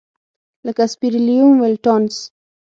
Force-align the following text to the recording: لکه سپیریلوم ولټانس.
لکه 0.65 0.83
سپیریلوم 0.93 1.51
ولټانس. 1.59 2.15